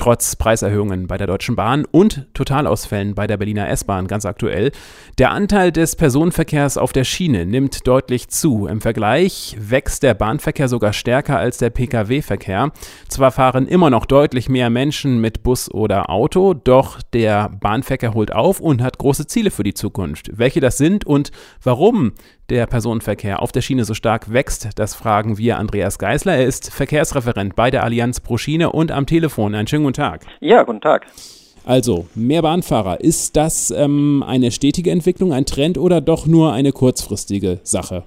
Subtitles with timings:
[0.00, 4.72] trotz Preiserhöhungen bei der Deutschen Bahn und Totalausfällen bei der Berliner S-Bahn ganz aktuell.
[5.18, 8.66] Der Anteil des Personenverkehrs auf der Schiene nimmt deutlich zu.
[8.66, 12.72] Im Vergleich wächst der Bahnverkehr sogar stärker als der Pkw-Verkehr.
[13.08, 18.32] Zwar fahren immer noch deutlich mehr Menschen mit Bus oder Auto, doch der Bahnverkehr holt
[18.32, 20.30] auf und hat große Ziele für die Zukunft.
[20.32, 21.30] Welche das sind und
[21.62, 22.12] warum
[22.50, 26.34] der Personenverkehr auf der Schiene so stark wächst, das fragen wir Andreas Geisler.
[26.34, 29.54] Er ist Verkehrsreferent bei der Allianz Pro Schiene und am Telefon.
[29.54, 30.26] Einen schönen guten Tag.
[30.40, 31.06] Ja, guten Tag.
[31.64, 33.00] Also, mehr Bahnfahrer.
[33.00, 38.02] Ist das ähm, eine stetige Entwicklung, ein Trend oder doch nur eine kurzfristige Sache?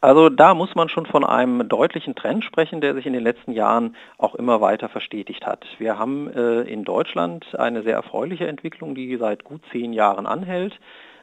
[0.00, 3.50] Also da muss man schon von einem deutlichen Trend sprechen, der sich in den letzten
[3.50, 5.66] Jahren auch immer weiter verstetigt hat.
[5.78, 10.78] Wir haben äh, in Deutschland eine sehr erfreuliche Entwicklung, die seit gut zehn Jahren anhält.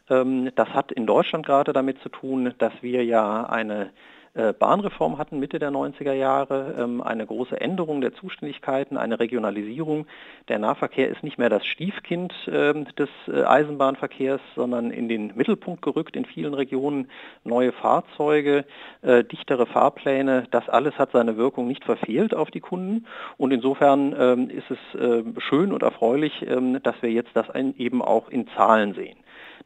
[0.10, 3.92] Ähm, das hat in Deutschland gerade damit zu tun, dass wir ja eine
[4.36, 10.08] äh, Bahnreform hatten Mitte der 90er Jahre, ähm, eine große Änderung der Zuständigkeiten, eine Regionalisierung.
[10.50, 15.82] Der Nahverkehr ist nicht mehr das Stiefkind ähm, des äh, Eisenbahnverkehrs, sondern in den Mittelpunkt
[15.82, 17.10] gerückt in vielen Regionen.
[17.46, 18.66] Neue Fahrzeuge,
[19.04, 23.06] äh, dichtere Fahrpläne, das alles hat seine Wirkung nicht verfehlt auf die Kunden.
[23.38, 24.78] Und insofern ist es
[25.44, 26.46] schön und erfreulich,
[26.84, 29.18] dass wir jetzt das eben auch in Zahlen sehen.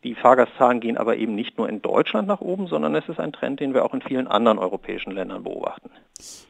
[0.03, 3.33] Die Fahrgastzahlen gehen aber eben nicht nur in Deutschland nach oben, sondern es ist ein
[3.33, 5.89] Trend, den wir auch in vielen anderen europäischen Ländern beobachten.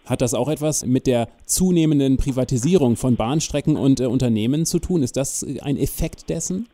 [0.06, 5.02] Hat das auch etwas mit der zunehmenden Privatisierung von Bahnstrecken und äh, Unternehmen zu tun?
[5.02, 6.68] Ist das ein Effekt dessen?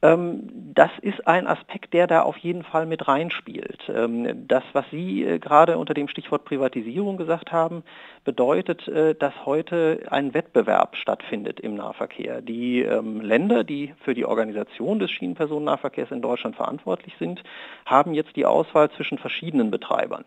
[0.00, 3.80] Ähm, das ist ein Aspekt, der da auf jeden Fall mit reinspielt.
[3.88, 7.82] Ähm, das, was Sie äh, gerade unter dem Stichwort Privatisierung gesagt haben,
[8.24, 12.42] bedeutet, äh, dass heute ein Wettbewerb stattfindet im Nahverkehr.
[12.42, 17.42] Die ähm, Länder, die für die Organisation des Schienenpersonennahverkehrs in Deutschland verantwortlich sind,
[17.84, 20.24] haben jetzt die Auswahl zwischen verschiedenen Betreibern.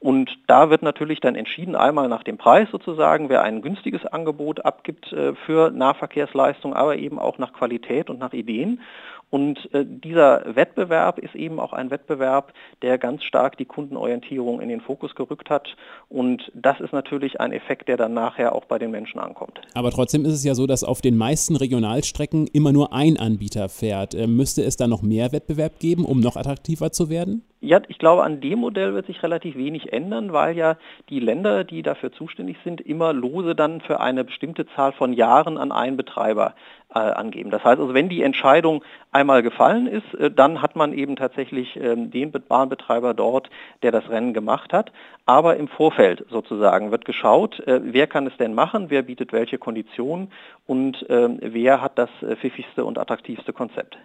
[0.00, 4.64] Und da wird natürlich dann entschieden, einmal nach dem Preis sozusagen, wer ein günstiges Angebot
[4.64, 8.80] abgibt äh, für Nahverkehrsleistung, aber eben auch nach Qualität und nach Ideen.
[9.28, 14.70] Und äh, dieser Wettbewerb ist eben auch ein Wettbewerb, der ganz stark die Kundenorientierung in
[14.70, 15.76] den Fokus gerückt hat.
[16.08, 19.60] Und das ist natürlich ein Effekt, der dann nachher auch bei den Menschen ankommt.
[19.74, 23.68] Aber trotzdem ist es ja so, dass auf den meisten Regionalstrecken immer nur ein Anbieter
[23.68, 24.14] fährt.
[24.14, 27.44] Äh, müsste es da noch mehr Wettbewerb geben, um noch attraktiver zu werden?
[27.62, 30.76] Ja, ich glaube, an dem Modell wird sich relativ wenig ändern, weil ja
[31.10, 35.58] die Länder, die dafür zuständig sind, immer lose dann für eine bestimmte Zahl von Jahren
[35.58, 36.54] an einen Betreiber
[36.94, 37.50] äh, angeben.
[37.50, 38.82] Das heißt also, wenn die Entscheidung
[39.12, 43.50] einmal gefallen ist, äh, dann hat man eben tatsächlich äh, den Bahnbetreiber dort,
[43.82, 44.90] der das Rennen gemacht hat.
[45.26, 49.58] Aber im Vorfeld sozusagen wird geschaut, äh, wer kann es denn machen, wer bietet welche
[49.58, 50.32] Konditionen
[50.66, 53.98] und ähm, wer hat das äh, pfiffigste und attraktivste Konzept.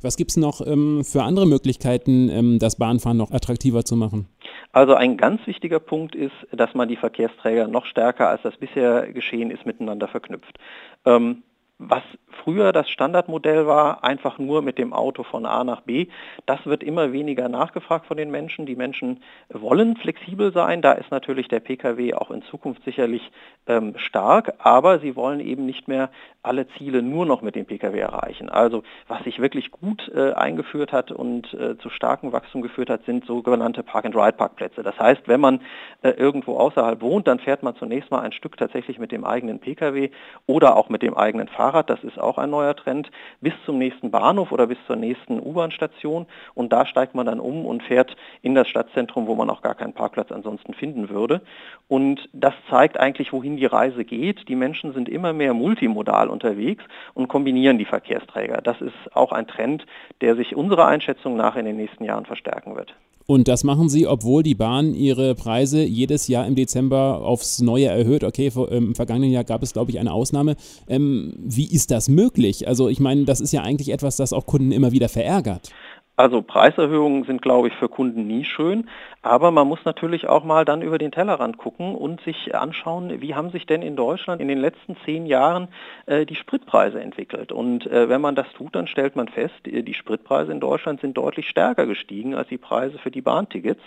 [0.00, 4.28] Was gibt es noch ähm, für andere Möglichkeiten, ähm, das Bahnfahren noch attraktiver zu machen?
[4.72, 9.12] Also ein ganz wichtiger Punkt ist, dass man die Verkehrsträger noch stärker, als das bisher
[9.12, 10.58] geschehen ist, miteinander verknüpft.
[11.04, 11.42] Ähm,
[11.78, 12.02] was
[12.42, 16.06] früher das Standardmodell war, einfach nur mit dem Auto von A nach B,
[16.46, 18.66] das wird immer weniger nachgefragt von den Menschen.
[18.66, 20.82] Die Menschen wollen flexibel sein.
[20.82, 23.30] Da ist natürlich der Pkw auch in Zukunft sicherlich
[23.66, 26.10] ähm, stark, aber sie wollen eben nicht mehr
[26.42, 28.48] alle Ziele nur noch mit dem Pkw erreichen.
[28.48, 33.04] Also was sich wirklich gut äh, eingeführt hat und äh, zu starkem Wachstum geführt hat,
[33.04, 34.82] sind sogenannte Park-and-Ride-Parkplätze.
[34.82, 35.60] Das heißt, wenn man
[36.02, 39.60] äh, irgendwo außerhalb wohnt, dann fährt man zunächst mal ein Stück tatsächlich mit dem eigenen
[39.60, 40.10] Pkw
[40.46, 41.88] oder auch mit dem eigenen Fahrrad.
[41.88, 43.10] Das ist auch ein neuer Trend
[43.40, 47.66] bis zum nächsten Bahnhof oder bis zur nächsten U-Bahn-Station und da steigt man dann um
[47.66, 51.42] und fährt in das Stadtzentrum, wo man auch gar keinen Parkplatz ansonsten finden würde.
[51.88, 54.48] Und das zeigt eigentlich, wohin die Reise geht.
[54.48, 56.84] Die Menschen sind immer mehr multimodal unterwegs
[57.14, 58.60] und kombinieren die Verkehrsträger.
[58.62, 59.86] Das ist auch ein Trend,
[60.20, 62.94] der sich unserer Einschätzung nach in den nächsten Jahren verstärken wird.
[63.32, 67.86] Und das machen sie, obwohl die Bahn ihre Preise jedes Jahr im Dezember aufs Neue
[67.86, 68.24] erhöht.
[68.24, 70.54] Okay, ähm, im vergangenen Jahr gab es, glaube ich, eine Ausnahme.
[70.86, 72.68] Ähm, wie ist das möglich?
[72.68, 75.70] Also ich meine, das ist ja eigentlich etwas, das auch Kunden immer wieder verärgert.
[76.14, 78.88] Also Preiserhöhungen sind, glaube ich, für Kunden nie schön,
[79.22, 83.34] aber man muss natürlich auch mal dann über den Tellerrand gucken und sich anschauen, wie
[83.34, 85.68] haben sich denn in Deutschland in den letzten zehn Jahren
[86.04, 87.50] äh, die Spritpreise entwickelt.
[87.50, 91.16] Und äh, wenn man das tut, dann stellt man fest, die Spritpreise in Deutschland sind
[91.16, 93.82] deutlich stärker gestiegen als die Preise für die Bahntickets.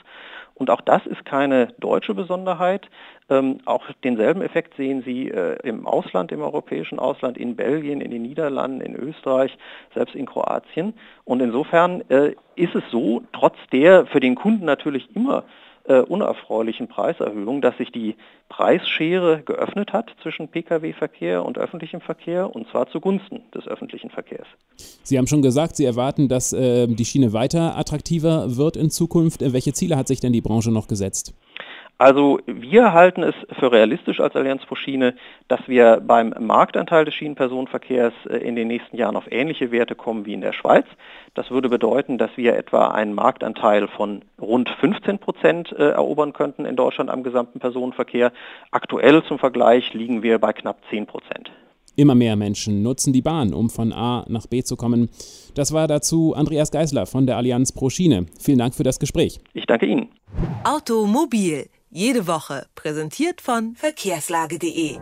[0.55, 2.87] Und auch das ist keine deutsche Besonderheit.
[3.29, 8.09] Ähm, auch denselben Effekt sehen Sie äh, im Ausland, im europäischen Ausland, in Belgien, in
[8.09, 9.57] den Niederlanden, in Österreich,
[9.93, 10.93] selbst in Kroatien.
[11.25, 15.43] Und insofern äh, ist es so, trotz der für den Kunden natürlich immer
[15.87, 18.15] äh, unerfreulichen Preiserhöhung, dass sich die
[18.47, 24.47] Preisschere geöffnet hat zwischen Pkw-Verkehr und öffentlichem Verkehr und zwar zugunsten des öffentlichen Verkehrs.
[25.03, 29.41] Sie haben schon gesagt, Sie erwarten, dass äh, die Schiene weiter attraktiver wird in Zukunft.
[29.41, 31.33] Äh, welche Ziele hat sich denn die Branche noch gesetzt?
[31.97, 35.15] Also wir halten es für realistisch als Allianz pro Schiene,
[35.47, 40.25] dass wir beim Marktanteil des Schienenpersonenverkehrs äh, in den nächsten Jahren auf ähnliche Werte kommen
[40.25, 40.85] wie in der Schweiz.
[41.35, 46.65] Das würde bedeuten, dass wir etwa einen Marktanteil von rund 15 Prozent äh, erobern könnten
[46.65, 48.33] in Deutschland am gesamten Personenverkehr.
[48.71, 51.49] Aktuell zum Vergleich liegen wir bei knapp 10 Prozent.
[51.95, 55.09] Immer mehr Menschen nutzen die Bahn, um von A nach B zu kommen.
[55.53, 58.25] Das war dazu Andreas Geisler von der Allianz Pro Schiene.
[58.39, 59.39] Vielen Dank für das Gespräch.
[59.53, 60.09] Ich danke Ihnen.
[60.63, 64.97] Automobil jede Woche präsentiert von verkehrslage.de.